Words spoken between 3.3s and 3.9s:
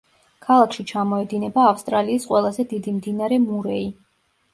მურეი.